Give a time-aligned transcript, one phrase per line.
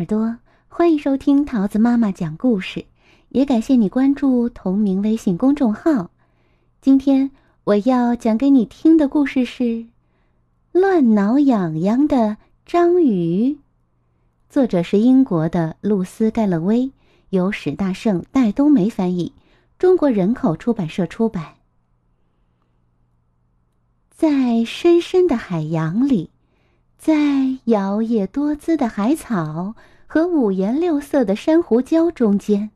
[0.00, 2.86] 耳朵，欢迎收听桃子妈妈讲故事，
[3.28, 6.10] 也感谢你关注同名微信公众号。
[6.80, 7.30] 今天
[7.64, 9.62] 我要讲给你听的故事是
[10.72, 13.50] 《乱挠痒痒的章鱼》，
[14.48, 16.90] 作者是英国的露丝·盖勒威，
[17.28, 19.34] 由史大圣、戴冬梅翻译，
[19.78, 21.56] 中国人口出版社出版。
[24.08, 26.30] 在深深的海洋里。
[27.00, 27.14] 在
[27.64, 29.74] 摇曳多姿的海草
[30.06, 32.72] 和五颜六色的珊瑚礁中间，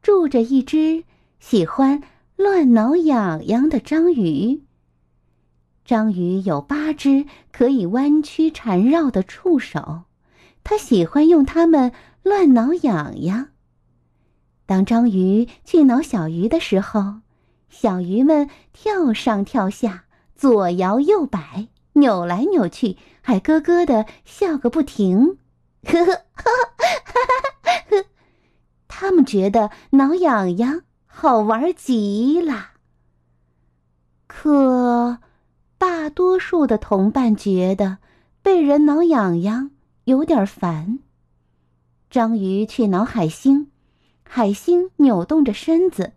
[0.00, 1.02] 住着一只
[1.40, 2.00] 喜欢
[2.36, 4.62] 乱挠痒痒的章鱼。
[5.84, 10.02] 章鱼有八只可以弯曲缠绕的触手，
[10.62, 11.90] 它喜欢用它们
[12.22, 13.48] 乱挠痒痒。
[14.64, 17.16] 当章鱼去挠小鱼的时候，
[17.68, 20.04] 小鱼们跳上跳下，
[20.36, 21.66] 左摇右摆。
[21.94, 22.96] 扭来扭去，
[23.30, 25.38] 还咯咯的笑个不停，
[25.84, 28.04] 呵呵，哈哈，呵，
[28.88, 32.70] 他们觉得挠痒痒好玩极了。
[34.26, 35.18] 可
[35.78, 37.98] 大多数的同伴觉得
[38.42, 39.70] 被人挠痒痒
[40.06, 40.98] 有点烦。
[42.10, 43.70] 章鱼去挠海星，
[44.24, 46.14] 海星扭动着身子，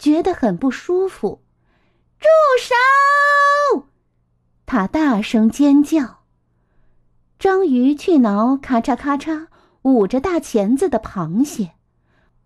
[0.00, 1.40] 觉得很不舒服。
[2.18, 2.26] 住
[2.60, 3.84] 手！
[4.66, 6.25] 他大声尖叫。
[7.38, 9.48] 章鱼去挠咔嚓咔嚓
[9.82, 11.72] 捂着大钳子的螃蟹，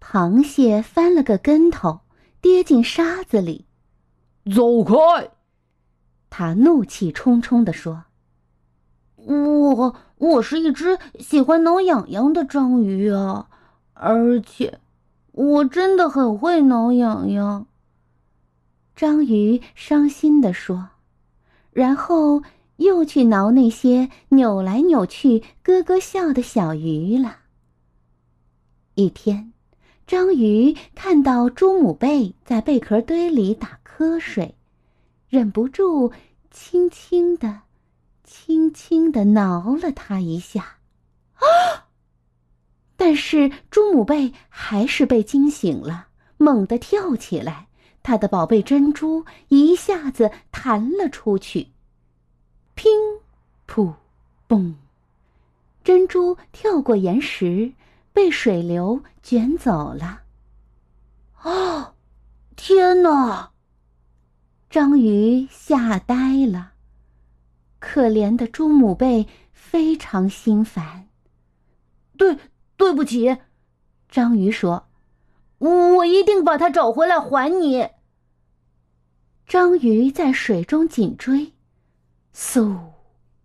[0.01, 2.01] 螃蟹翻了个跟头，
[2.41, 3.67] 跌进沙子里。
[4.53, 5.31] 走开！
[6.29, 8.05] 他怒气冲冲地说
[9.15, 13.49] ：“我我是一只喜欢挠痒痒的章鱼啊，
[13.95, 14.81] 而且
[15.31, 17.67] 我真的很会挠痒痒。”
[18.97, 20.89] 章鱼伤心地说。
[21.73, 22.43] 然后
[22.81, 27.41] 又去挠那些扭来扭去、咯咯笑的小鱼了。
[28.95, 29.53] 一天，
[30.07, 34.55] 章鱼看到朱母贝在贝壳堆里打瞌睡，
[35.29, 36.11] 忍不住
[36.51, 37.61] 轻轻的、
[38.25, 40.79] 轻轻的挠了它一下。
[41.35, 41.89] 啊！
[42.97, 47.67] 但是朱母贝还是被惊醒了，猛地跳起来。
[48.03, 51.69] 他的宝贝珍珠一下子弹了出去，
[52.81, 52.91] 乒，
[53.69, 53.93] 噗，
[54.49, 54.73] 嘣，
[55.85, 57.75] 珍珠跳过岩石，
[58.15, 60.23] 被水流卷走了。
[61.43, 61.93] 哦，
[62.57, 63.51] 天哪！
[64.71, 66.73] 章鱼吓呆了，
[67.81, 71.07] 可怜的朱母贝非常心烦。
[72.17, 72.39] 对，
[72.79, 73.37] 对不起，
[74.09, 74.87] 章鱼说。
[75.59, 77.91] 我一定把它找回来还你。
[79.47, 81.53] 章鱼在水中紧追，
[82.35, 82.79] 嗖，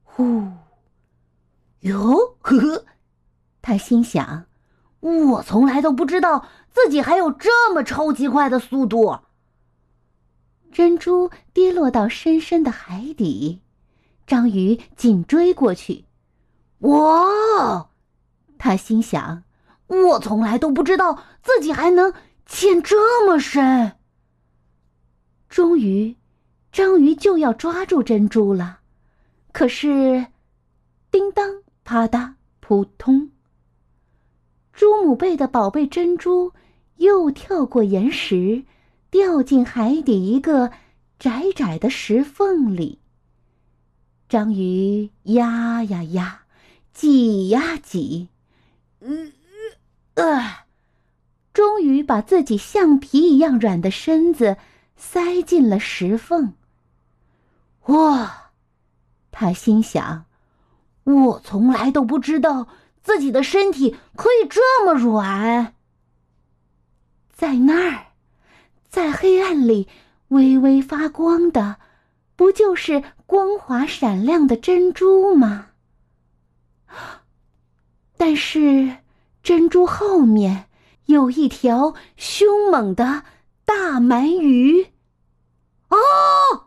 [0.03, 0.51] 呼，
[1.81, 2.85] 哟，呵呵，
[3.61, 4.45] 他心想：
[4.99, 9.19] 我从来都不知道自己还有这么超级快的速度。
[10.71, 13.61] 珍珠跌落到深深的海底，
[14.27, 16.05] 章鱼紧追过去。
[16.79, 17.89] 哇，
[18.57, 19.43] 他心想。
[19.87, 22.11] 我从来都不知道自己还能
[22.45, 23.93] 潜这么深。
[25.47, 26.17] 终于，
[26.75, 28.79] 章鱼就要抓住珍珠了，
[29.53, 30.25] 可是，
[31.09, 33.29] 叮当、啪嗒、扑通，
[34.73, 36.51] 朱母贝的宝贝珍珠
[36.97, 38.65] 又跳过岩石，
[39.09, 40.69] 掉进海底一个
[41.17, 42.99] 窄窄的石缝里。
[44.27, 46.41] 章鱼压呀压，
[46.91, 48.27] 挤呀挤，
[48.99, 49.31] 嗯。
[50.15, 50.65] 呃，
[51.53, 54.57] 终于把自己橡皮一样软的身子
[54.97, 56.53] 塞进了石缝。
[57.85, 58.51] 哇，
[59.31, 60.25] 他心想
[61.05, 62.67] ：“我从来都不知道
[63.01, 65.75] 自己的身体可以这么软。”
[67.33, 68.07] 在那儿，
[68.89, 69.87] 在黑暗里
[70.29, 71.77] 微微发光的，
[72.35, 75.67] 不就是光滑闪亮的珍珠吗？
[78.17, 78.97] 但是。
[79.43, 80.65] 珍珠后面
[81.05, 83.21] 有一条凶猛的
[83.63, 84.87] 大鳗鱼，
[85.89, 86.64] 哦！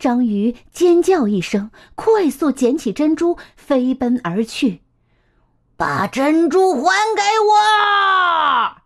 [0.00, 4.80] 章鱼尖叫一声，快速捡起珍珠，飞奔而去。
[5.76, 6.82] 把珍珠还
[7.14, 8.80] 给我！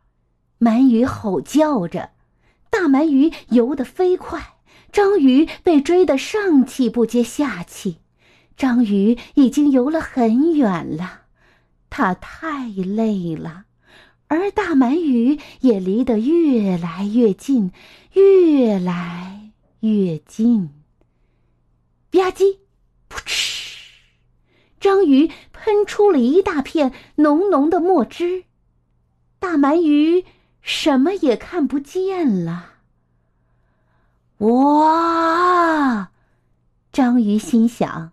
[0.59, 2.11] 鳗鱼吼叫着，
[2.69, 4.57] 大鳗鱼游得飞快，
[4.91, 7.99] 章鱼被追得上气不接下气。
[8.57, 11.21] 章鱼已经游了很远了。
[11.91, 13.67] 它太累了，
[14.27, 17.71] 而大鳗鱼也离得越来越近，
[18.15, 20.71] 越来越近。
[22.25, 22.57] 吧唧，
[23.11, 23.77] 噗嗤！
[24.81, 28.45] 章鱼喷出了一大片浓浓的墨汁，
[29.39, 30.25] 大鳗鱼
[30.63, 32.77] 什么也看不见了。
[34.39, 36.13] 哇！
[36.93, 38.13] 章鱼心想：“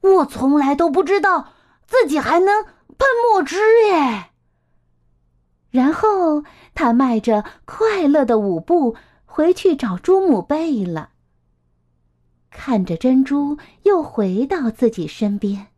[0.00, 1.52] 我从来都不知道
[1.84, 4.30] 自己还能喷墨汁耶！”
[5.68, 6.44] 然后
[6.74, 11.10] 他迈着快乐的舞步回去找朱母贝了。
[12.54, 15.68] 看着珍珠又回到自己身边，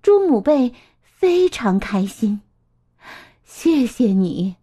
[0.00, 2.40] 朱母贝非常开心。
[3.44, 4.56] 谢谢你，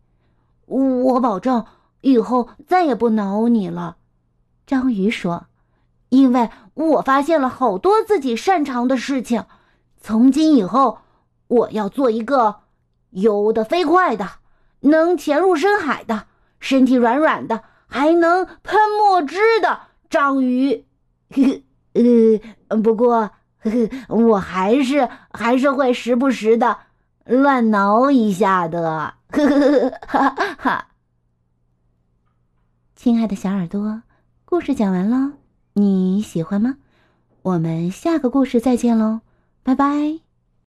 [0.66, 1.66] 我保证
[2.02, 3.98] 以后再也不挠你了。
[4.66, 5.46] 章鱼说
[6.10, 9.46] ：“因为我发现了好多自己擅长的事情，
[10.02, 11.00] 从今以后
[11.48, 12.62] 我要做一个
[13.12, 14.28] 游得飞快的、
[14.82, 16.26] 能潜入深海的、
[16.60, 20.84] 身体软软的、还能喷墨汁的章鱼。”
[21.30, 21.62] 呵呵。
[22.68, 26.78] 呃，不过呵呵， 我还是还是会时不时的
[27.26, 29.16] 乱挠一下的。
[29.30, 30.88] 呵呵哈哈。
[32.96, 34.04] 亲爱的小耳朵，
[34.46, 35.34] 故事讲完喽，
[35.74, 36.78] 你喜欢吗？
[37.42, 39.22] 我们下个故事再见喽，
[39.64, 40.29] 拜拜。